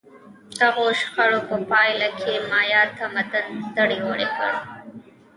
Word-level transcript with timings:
دغو 0.59 0.85
شخړو 1.01 1.39
په 1.49 1.55
پایله 1.69 2.07
کې 2.19 2.33
مایا 2.49 2.81
تمدن 2.97 3.47
دړې 3.77 3.99
وړې 4.07 4.27
کړ 4.35 4.53